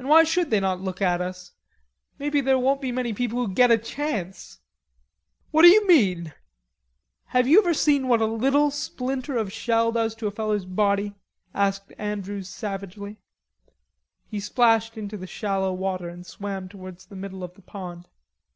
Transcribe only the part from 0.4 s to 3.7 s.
they not look at us? Maybe there won't be many people who get